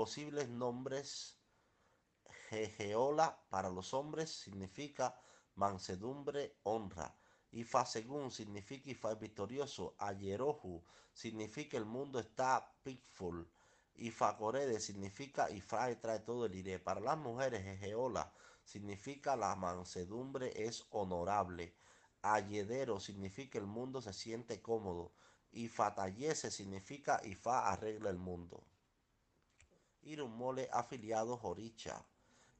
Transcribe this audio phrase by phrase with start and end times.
[0.00, 1.36] Posibles nombres.
[2.48, 5.14] Jejeola para los hombres significa
[5.56, 7.14] mansedumbre, honra.
[7.50, 9.96] Ifa según significa Ifa victorioso.
[9.98, 10.82] Ayerohu
[11.12, 13.46] significa el mundo está peaceful.
[13.96, 16.78] Ifa corede significa Ifa trae todo el iré.
[16.78, 18.32] Para las mujeres, Jejeola
[18.64, 21.76] significa la mansedumbre es honorable.
[22.22, 25.12] Ayedero significa el mundo se siente cómodo.
[25.52, 28.64] Ifatayese significa Ifa arregla el mundo.
[30.02, 32.04] Irumole afiliado Joricha.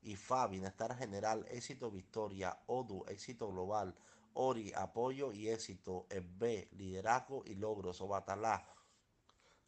[0.03, 3.95] IFA, bienestar general, éxito, victoria, ODU, éxito global,
[4.33, 6.07] ORI, apoyo y éxito,
[6.39, 8.67] B, liderazgo y logros, Obatalá,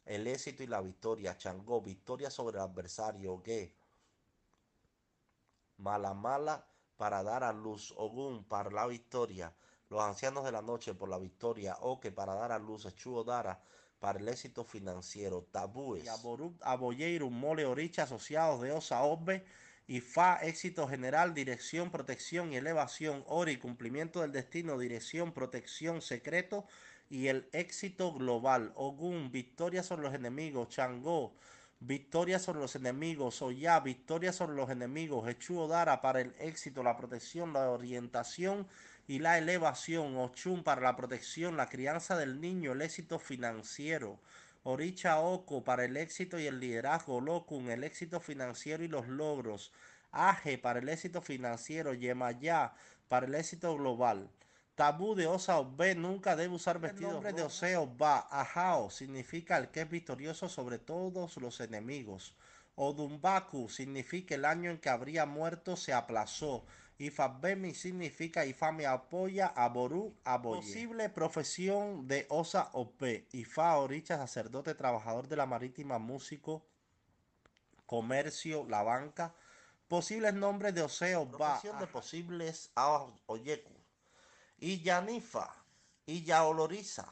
[0.05, 3.71] el éxito y la victoria, Changó, victoria sobre el adversario, G,
[5.77, 6.65] Mala Mala
[6.97, 9.53] para dar a luz, Ogun para la victoria,
[9.89, 13.61] los ancianos de la noche por la victoria, Oke para dar a luz, Echuo Dara
[14.03, 16.03] para el éxito financiero, Tabúes,
[16.61, 19.45] Aboyeiro, Mole, Oricha, asociados de Osa, Obe,
[19.87, 26.65] IFA, éxito general, dirección, protección y elevación, Ori, cumplimiento del destino, dirección, protección, secreto
[27.09, 31.37] y el éxito global, Ogun, victoria sobre los enemigos, Changó,
[31.79, 36.97] victoria sobre los enemigos, Oya, victoria sobre los enemigos, Echu Dara para el éxito, la
[36.97, 38.67] protección, la orientación
[39.07, 44.19] y la elevación, Ochun para la protección, la crianza del niño, el éxito financiero,
[44.63, 49.71] Oricha Oko para el éxito y el liderazgo, Lokun, el éxito financiero y los logros,
[50.11, 52.73] Aje para el éxito financiero, Yemayá
[53.07, 54.29] para el éxito global.
[54.75, 57.09] Tabú de Osa B nunca debe usar vestido.
[57.09, 62.35] El nombre de Oseo Ba, Ajao, significa el que es victorioso sobre todos los enemigos.
[62.75, 66.65] Odumbaku significa el año en que habría muerto se aplazó.
[66.97, 70.61] Ifabemi significa Ifa me apoya, Aboru, Aboye.
[70.61, 73.27] Posible profesión de Osa P.
[73.31, 76.65] Ifa Oricha, sacerdote, trabajador de la marítima, músico,
[77.85, 79.33] comercio, la banca.
[79.87, 81.59] Posibles nombres de Oseo Ba.
[81.79, 82.71] De posibles
[83.25, 83.73] Oyeku.
[84.59, 85.53] Iyanifa,
[86.43, 87.11] Oloriza.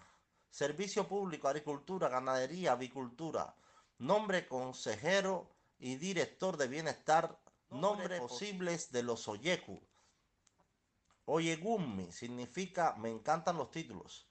[0.49, 3.55] Servicio público, agricultura, ganadería, avicultura.
[3.99, 7.37] Nombre consejero y director de bienestar
[7.71, 9.81] nombres posibles de los Oyeku.
[11.25, 14.27] Oyegumi significa me encantan los títulos.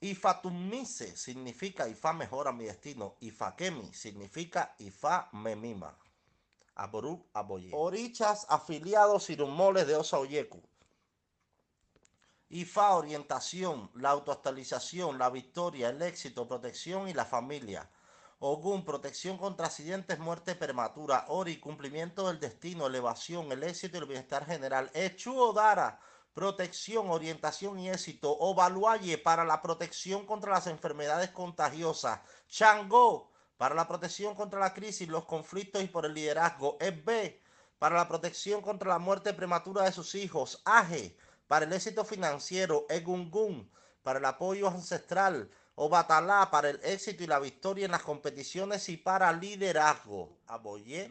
[0.00, 3.16] Ifatumise significa Ifa mejora mi destino.
[3.20, 5.94] Ifakemi significa Ifa me mima.
[6.74, 7.70] Aboru Aboye.
[7.74, 10.62] Orichas afiliados y rumores de Osa Oyeku.
[12.48, 17.88] Ifa orientación, la autoactualización, la victoria, el éxito, protección y la familia.
[18.42, 21.26] Ogun, protección contra accidentes, muerte prematura.
[21.28, 24.90] Ori, cumplimiento del destino, elevación, el éxito y el bienestar general.
[24.94, 26.00] Echu Odara,
[26.32, 28.30] protección, orientación y éxito.
[28.38, 32.20] Ovaluaye, para la protección contra las enfermedades contagiosas.
[32.48, 36.78] Chango, para la protección contra la crisis, los conflictos y por el liderazgo.
[36.80, 37.38] EB,
[37.78, 40.62] para la protección contra la muerte prematura de sus hijos.
[40.64, 41.14] Aje,
[41.46, 42.86] para el éxito financiero.
[42.88, 43.70] Egungun,
[44.02, 45.50] para el apoyo ancestral
[45.82, 50.36] o Batalá para el éxito y la victoria en las competiciones y para liderazgo.
[50.46, 51.10] Aboyé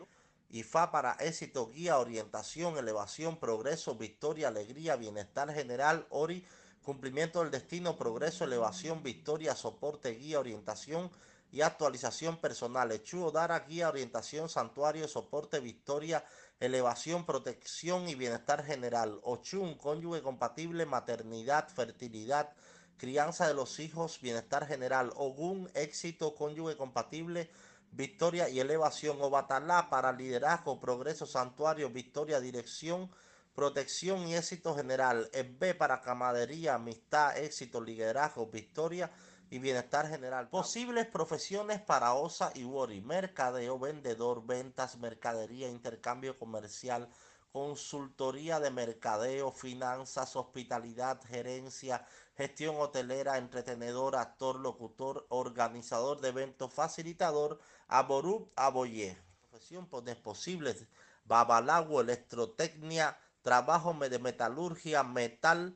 [0.52, 6.46] y Fa para éxito, guía, orientación, elevación, progreso, victoria, alegría, bienestar general, Ori,
[6.84, 11.09] cumplimiento del destino, progreso, elevación, victoria, soporte, guía, orientación
[11.51, 12.91] y actualización personal.
[12.91, 16.24] Echuo, Dara, guía, orientación, santuario, soporte, victoria,
[16.59, 19.19] elevación, protección y bienestar general.
[19.24, 22.53] Ochun, cónyuge compatible, maternidad, fertilidad,
[22.99, 27.49] crianza de los hijos, bienestar general, Ogun, éxito, cónyuge compatible,
[27.91, 33.09] victoria y elevación, Obatalá para liderazgo, progreso, santuario, victoria, dirección,
[33.55, 39.09] protección y éxito general, B para camadería, amistad, éxito, liderazgo, victoria
[39.49, 40.49] y bienestar general.
[40.49, 47.09] Posibles profesiones para OSA y WORI, mercadeo, vendedor, ventas, mercadería, intercambio comercial,
[47.51, 52.05] consultoría de mercadeo, finanzas, hospitalidad, gerencia,
[52.39, 59.17] gestión hotelera, entretenedor, actor, locutor, organizador de eventos, facilitador, aború, aboyé.
[59.50, 59.89] Profesión
[60.23, 60.88] posibles,
[61.25, 65.75] babalago, electrotecnia, trabajo de metalurgia, metal,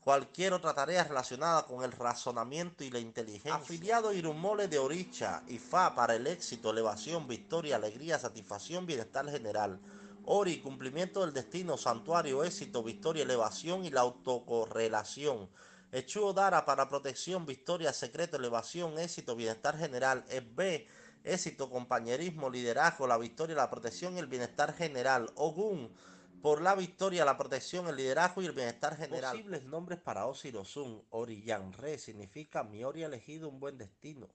[0.00, 3.54] cualquier otra tarea relacionada con el razonamiento y la inteligencia.
[3.54, 9.78] Afiliado Irumole de Oricha, IFA para el éxito, elevación, victoria, alegría, satisfacción, bienestar general.
[10.24, 15.48] Ori, cumplimiento del destino, santuario, éxito, victoria, elevación y la autocorrelación.
[15.94, 20.24] Echuo Dara para protección, victoria, secreto, elevación, éxito, bienestar general.
[20.56, 20.88] B,
[21.22, 25.30] éxito, compañerismo, liderazgo, la victoria, la protección y el bienestar general.
[25.34, 25.94] Ogun,
[26.40, 29.32] por la victoria, la protección, el liderazgo y el bienestar general.
[29.32, 31.04] Posibles nombres para Osirosun.
[31.10, 34.30] Oriyan Re significa mi Ori elegido un buen destino.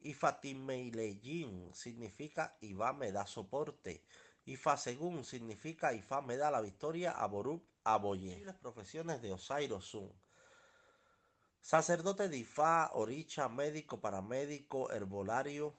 [0.00, 4.02] Ifatimeilejin significa Ifa me da soporte.
[4.46, 8.42] Ifa según significa Ifa me da la victoria a Borub Aboye.
[8.46, 10.10] Las profesiones de Osairo Sun.
[11.66, 15.74] Sacerdote de Ifá, oricha, médico, paramédico, herbolario,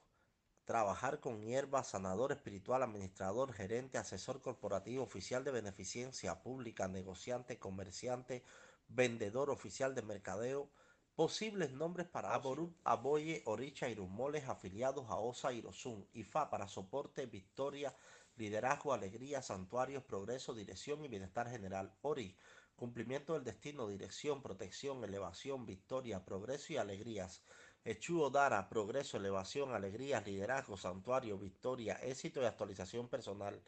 [0.66, 8.44] trabajar con hierbas, sanador espiritual, administrador, gerente, asesor corporativo, oficial de beneficencia pública, negociante, comerciante,
[8.89, 10.69] vendedor, oficial de mercadeo,
[11.16, 16.68] posibles nombres para Aborub, Aboye, Oricha y Rumoles afiliados a OSA y Rosun, IFA para
[16.68, 17.95] soporte, victoria,
[18.36, 22.38] liderazgo, alegría, santuarios, progreso, dirección y bienestar general, ORI,
[22.77, 27.41] cumplimiento del destino, dirección, protección, elevación, victoria, progreso y alegrías.
[27.83, 33.63] Echuo Dara, progreso, elevación, alegrías, liderazgo, santuario, victoria, éxito y actualización personal.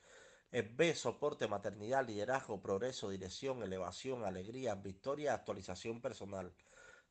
[0.52, 6.54] B, soporte, maternidad, liderazgo, progreso, dirección, elevación, alegrías, victoria, actualización personal.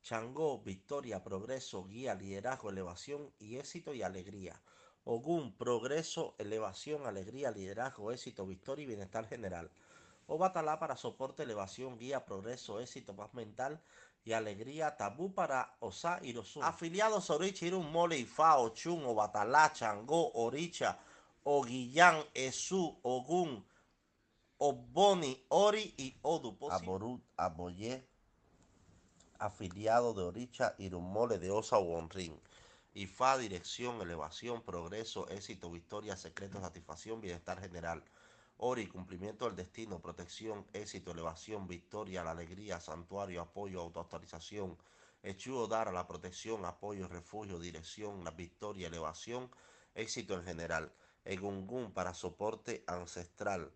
[0.01, 4.61] Changó, victoria, progreso, guía, liderazgo, elevación y éxito y alegría.
[5.03, 9.69] Ogún, progreso, elevación, alegría, liderazgo, éxito, victoria y bienestar general
[10.29, 13.81] o Batalá para soporte, elevación, guía, progreso, éxito, paz mental
[14.23, 16.63] y alegría, tabú para Osa y Rosun.
[16.63, 20.99] Afiliados Oricha, Irun, Mole, Ifa, Ochun, o Batalá, Changó, Oricha,
[21.43, 23.65] Oguillán, Esú, Ogún,
[24.59, 26.55] Oboni, Ori y Odu.
[26.69, 28.07] Aborut, Aboye,
[29.39, 32.39] afiliado de Oricha, Mole de Osa, Wonrin.
[32.93, 38.03] Ifa, dirección, elevación, progreso, éxito, victoria, secreto, satisfacción, bienestar general.
[38.61, 44.77] Ori, cumplimiento del destino, protección, éxito, elevación, victoria, la alegría, santuario, apoyo, autoactualización.
[45.23, 49.49] Echuo dar la protección, apoyo, refugio, dirección, la victoria, elevación,
[49.95, 50.91] éxito en general.
[51.23, 53.71] Egungun para soporte ancestral.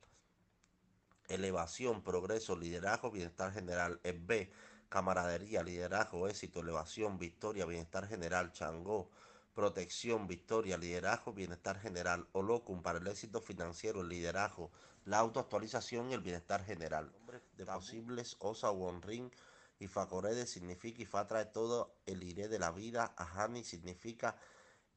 [1.30, 4.02] Elevación, progreso, liderazgo, bienestar general.
[4.04, 4.52] B,
[4.90, 8.52] camaradería, liderazgo, éxito, elevación, victoria, bienestar general.
[8.52, 9.10] Changó
[9.54, 14.72] protección, victoria, liderazgo, bienestar general, o locum para el éxito financiero, el liderazgo,
[15.06, 17.12] la autoactualización y el bienestar general.
[17.58, 19.32] De posibles, Osa Wonrin
[19.80, 24.36] y Facorede significa y Fa trae todo el iré de la vida, Ahani significa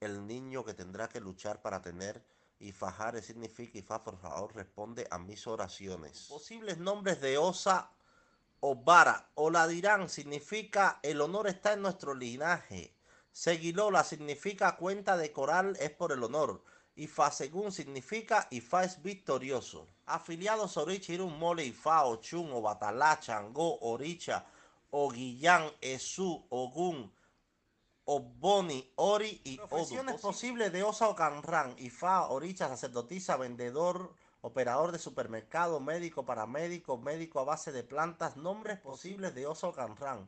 [0.01, 2.25] el niño que tendrá que luchar para tener.
[2.59, 6.27] Y Fajare significa y Fa por favor responde a mis oraciones.
[6.29, 7.91] Posibles nombres de Osa
[8.61, 12.96] o Vara o la dirán significa el honor está en nuestro linaje
[13.37, 16.63] Seguilola significa cuenta de coral es por el honor.
[16.95, 19.87] Y fa según significa fa es victorioso.
[20.07, 24.47] Afiliados Oricha, Irun, Mole, Ifa, Ochun, Obatalá, Changó, Oricha,
[24.91, 27.13] Oguillán, Esú, Ogún,
[28.07, 35.79] Oboni, Ori y Profesiones posibles de Osa Ocanran, Ifa, Oricha, sacerdotisa, vendedor, operador de supermercado,
[35.79, 40.27] médico, paramédico, médico a base de plantas, nombres posibles de Osa Ocanran.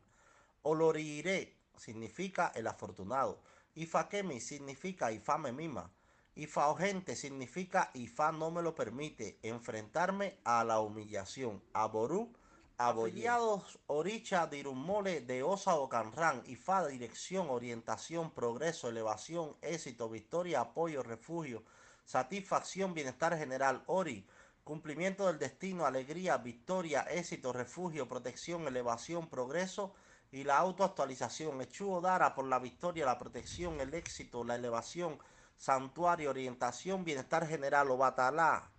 [0.61, 3.41] Oloriré, significa el afortunado.
[3.75, 5.91] Ifakemi significa Ifame mima.
[6.35, 11.63] Ifaogente significa Ifa no me lo permite enfrentarme a la humillación.
[11.73, 12.33] Aboru,
[12.77, 21.03] abollados Oricha, Dirumole, de Osa o Canran, Ifa, dirección, orientación, progreso, elevación, éxito, victoria, apoyo,
[21.03, 21.65] refugio,
[22.05, 23.83] satisfacción, bienestar general.
[23.87, 24.25] Ori,
[24.63, 29.93] cumplimiento del destino, alegría, victoria, éxito, refugio, protección, elevación, progreso,
[30.31, 31.61] y la autoactualización.
[31.63, 35.19] Echuo Dara por la victoria, la protección, el éxito, la elevación,
[35.57, 38.71] santuario, orientación, bienestar general, o batalá,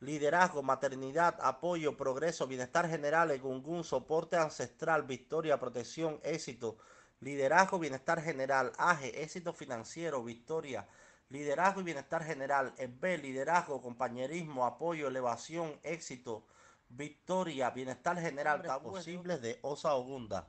[0.00, 6.76] liderazgo, maternidad, apoyo, progreso, bienestar general, egungun, soporte ancestral, victoria, protección, éxito,
[7.20, 10.86] liderazgo, bienestar general, aje, éxito financiero, victoria,
[11.30, 16.44] liderazgo y bienestar general, B, liderazgo, compañerismo, apoyo, elevación, éxito,
[16.88, 20.46] victoria, bienestar general, posibles de Osa Ogunda.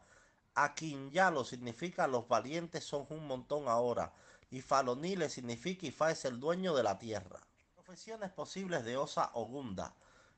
[0.60, 4.12] Aquinyalo significa los valientes son un montón ahora.
[4.50, 7.40] Y Falonile significa Ifa es el dueño de la tierra.
[7.76, 9.94] Profesiones posibles de Osa Ogunda.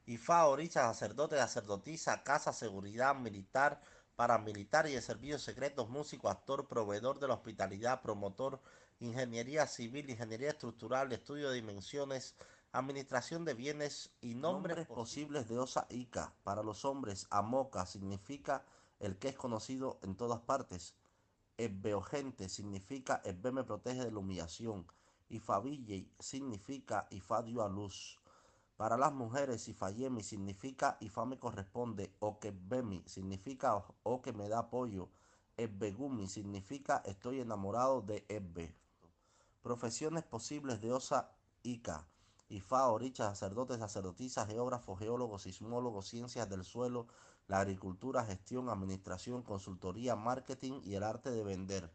[0.06, 3.80] Ifa, Oricha, sacerdote, sacerdotisa, casa, seguridad, militar,
[4.18, 8.60] paramilitar y de servicios secretos, músico, actor, proveedor de la hospitalidad, promotor,
[9.00, 12.36] ingeniería civil, ingeniería estructural, estudio de dimensiones,
[12.74, 16.34] administración de bienes y nombres, posibles de Osa Ica.
[16.44, 18.66] Para los hombres, Amoca significa
[19.00, 20.96] el que es conocido en todas partes.
[21.58, 24.86] Ebbeogente significa Ebbe me protege de la humillación.
[25.30, 25.42] Y
[26.20, 28.20] significa Ifa dio a luz.
[28.78, 32.16] Para las mujeres, Ifayemi significa Ifa me corresponde.
[32.20, 35.10] O que Bemi significa o que me da apoyo.
[35.58, 38.74] Ebbegumi significa estoy enamorado de Ebbe.
[39.62, 41.30] Profesiones posibles de Osa
[41.64, 42.08] Ica.
[42.48, 47.08] Ifa, Oricha, sacerdotes, sacerdotisas, geógrafos, geólogos, sismólogos, ciencias del suelo,
[47.50, 51.92] la agricultura, gestión, administración, consultoría, marketing y el arte de vender.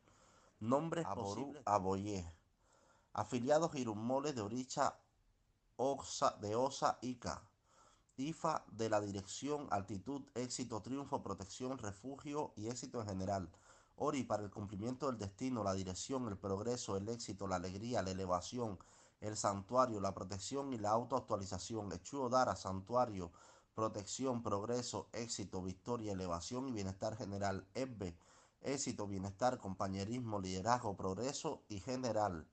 [0.58, 1.62] Nombres posibles.
[1.64, 2.28] Aboyé.
[3.12, 4.99] Afiliados Irummoles de Oricha
[5.76, 7.40] Osa, de Osa Ica.
[8.16, 13.49] IFA de la Dirección Altitud, Éxito, Triunfo, Protección, Refugio y Éxito en general.
[13.96, 18.11] Ori para el cumplimiento del destino, la dirección, el progreso, el éxito, la alegría, la
[18.11, 18.76] elevación,
[19.20, 21.92] el santuario, la protección y la autoactualización.
[21.92, 23.30] Echuo Dara, santuario,
[23.74, 27.66] protección, progreso, éxito, victoria, elevación y bienestar general.
[27.74, 28.16] Ebbe,
[28.60, 32.46] éxito, bienestar, compañerismo, liderazgo, progreso y general.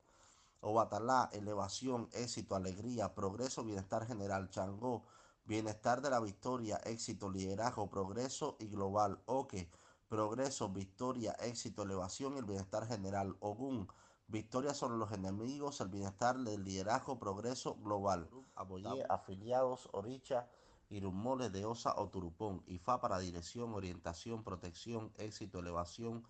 [0.61, 4.49] Obatalá, elevación, éxito, alegría, progreso, bienestar general.
[4.49, 5.03] Changó,
[5.45, 9.21] bienestar de la victoria, éxito, liderazgo, progreso y global.
[9.25, 9.69] Oque,
[10.09, 13.35] progreso, victoria, éxito, elevación y el bienestar general.
[13.39, 13.87] Ogún,
[14.27, 18.29] victoria sobre los enemigos, el bienestar del liderazgo, progreso global.
[18.55, 20.47] Aboyé, afiliados, Oricha,
[20.91, 22.63] Irumole de Osa o Turupón.
[22.67, 26.27] IFA para dirección, orientación, protección, éxito, elevación,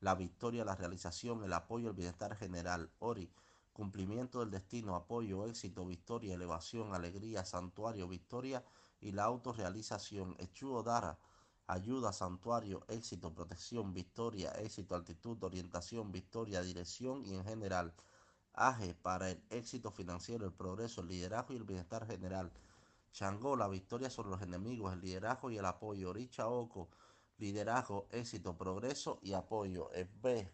[0.00, 2.88] la victoria, la realización, el apoyo, el bienestar general.
[3.00, 3.28] Ori,
[3.72, 8.64] cumplimiento del destino, apoyo, éxito, victoria, elevación, alegría, santuario, victoria
[9.00, 10.36] y la autorrealización.
[10.38, 11.18] Echuo Dara,
[11.66, 17.92] ayuda, santuario, éxito, protección, victoria, éxito, altitud, orientación, victoria, dirección y en general.
[18.52, 22.52] Aje para el éxito financiero, el progreso, el liderazgo y el bienestar general.
[23.16, 26.12] Changó, la victoria sobre los enemigos, el liderazgo y el apoyo.
[26.12, 26.90] Richa Oco,
[27.38, 29.88] liderazgo, éxito, progreso y apoyo.
[30.20, 30.52] B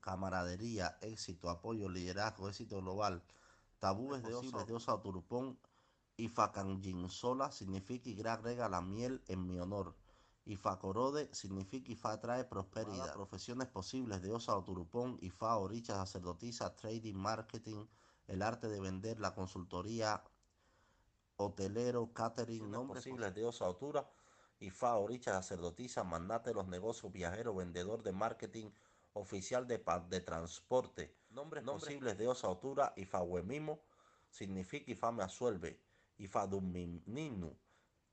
[0.00, 3.20] camaradería, éxito, apoyo, liderazgo, éxito global,
[3.80, 5.58] tabúes de osa, de osa turupón,
[6.16, 6.30] y
[7.08, 9.96] sola significa y agrega la miel en mi honor.
[10.44, 13.12] Y facorode significa fa trae prosperidad.
[13.12, 17.86] Profesiones posibles de osa o turupón, fa oricha sacerdotisa, trading, marketing,
[18.28, 20.22] el arte de vender, la consultoría,
[21.44, 24.08] hotelero, catering, nombres posibles de osa otura,
[24.70, 28.70] fa oricha sacerdotisa, mandate los negocios, viajero, vendedor de marketing,
[29.14, 33.80] oficial de, de transporte, nombres posibles de osa otura, huemimo,
[34.30, 35.80] significa Ifa me asuelve,
[36.18, 36.46] Ifa
[37.06, 37.56] ninu,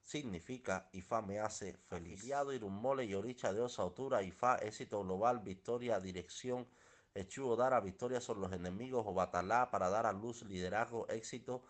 [0.01, 2.19] significa Ifa me hace feliz.
[2.19, 6.67] Afiliado mole y Oricha de osa otura, Ifa éxito global, victoria, dirección,
[7.15, 11.63] Echuo dar victoria sobre los enemigos o batalá para dar a luz liderazgo, éxito,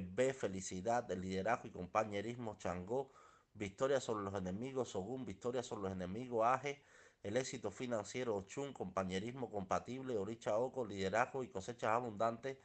[0.00, 3.12] B, felicidad, liderazgo y compañerismo, Changó,
[3.54, 6.82] victoria sobre los enemigos, Ogún, victoria sobre los enemigos, Aje,
[7.22, 12.58] el éxito financiero, Ochun, compañerismo compatible, Oricha Oco, liderazgo y cosechas abundantes,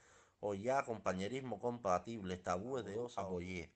[0.61, 3.71] ya compañerismo compatible, tabúes de Osa, Boyé.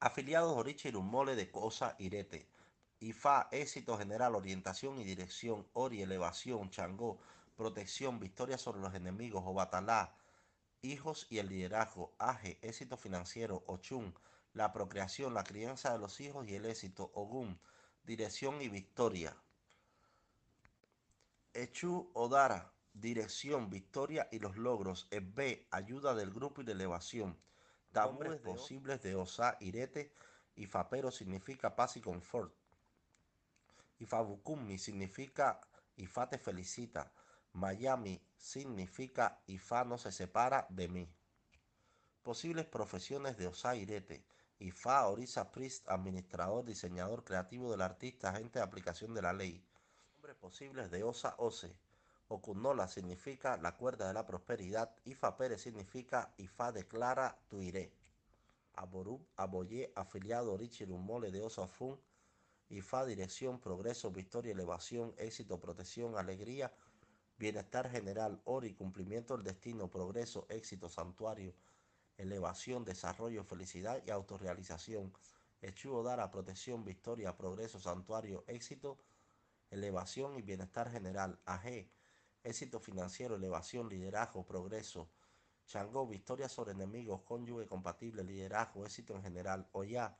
[0.00, 2.48] Afiliados Oricha Irumole de Cosa Irete.
[3.00, 7.18] IFA, éxito general, orientación y dirección, Ori, elevación, Changó,
[7.56, 10.12] protección, victoria sobre los enemigos, Obatalá,
[10.82, 14.14] hijos y el liderazgo, Aje, éxito financiero, Ochun,
[14.52, 17.60] la procreación, la crianza de los hijos y el éxito, Ogún,
[18.04, 19.36] dirección y victoria.
[21.54, 25.08] Echu Odara, dirección, victoria y los logros.
[25.10, 27.38] B, ayuda del grupo y de elevación.
[27.92, 30.12] Tabúes posibles de Osa, Irete
[30.54, 32.54] y Fapero significa paz y confort.
[33.98, 35.60] Ifabukumi significa
[35.96, 37.12] Ifa te felicita.
[37.52, 41.08] Miami significa Ifa no se separa de mí.
[42.22, 44.24] Posibles profesiones de Osa Irete.
[44.60, 49.64] IFA, Orisa Priest, administrador, diseñador creativo del artista, agente de aplicación de la ley.
[50.14, 51.76] Nombres posibles de Osa Ose.
[52.26, 54.94] Okunola significa la cuerda de la prosperidad.
[55.04, 57.92] Ifa Pérez significa Ifa declara tu iré.
[58.74, 61.98] Aborub, Aboyé, afiliado Rumole de Osa Fun.
[62.68, 66.72] Ifa dirección, progreso, victoria, elevación, éxito, protección, alegría,
[67.38, 71.54] bienestar general, ori, cumplimiento del destino, progreso, éxito, santuario,
[72.16, 75.12] elevación, desarrollo, felicidad y autorrealización.
[75.60, 78.98] Echuo Dara, protección, victoria, progreso, santuario, éxito,
[79.70, 81.40] elevación y bienestar general.
[81.44, 81.88] AG,
[82.42, 85.08] éxito financiero, elevación, liderazgo, progreso.
[85.66, 89.68] Changó, victoria sobre enemigos, cónyuge compatible, liderazgo, éxito en general.
[89.72, 90.18] Oya,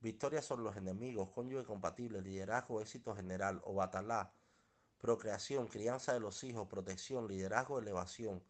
[0.00, 3.60] victoria sobre los enemigos, cónyuge compatible, liderazgo, éxito general.
[3.64, 4.32] Obatalá,
[4.98, 8.42] procreación, crianza de los hijos, protección, liderazgo, elevación.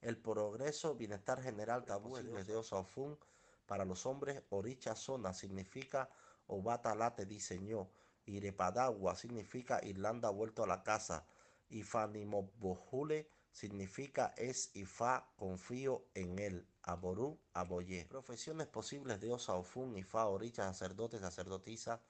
[0.00, 3.18] El progreso, bienestar general, tabú de Osafun
[3.66, 6.08] para los hombres, Oricha Zona significa
[6.46, 7.90] Obata Late diseñó,
[8.24, 11.26] Irepadagua significa Irlanda vuelto a la casa,
[11.68, 18.06] Ifanimobohule significa es Ifa, confío en él, Aború, Aboyé.
[18.06, 22.00] Profesiones posibles de Osaofun, Ifa, Oricha, sacerdote, sacerdotisa,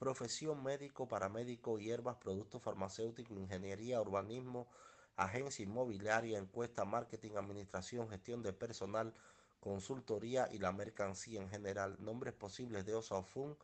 [0.00, 4.66] profesión médico, paramédico, hierbas, productos farmacéuticos, ingeniería, urbanismo,
[5.14, 9.12] agencia inmobiliaria, encuesta, marketing, administración, gestión de personal,
[9.60, 11.98] consultoría y la mercancía en general.
[12.00, 13.58] Nombres posibles de OSAFUN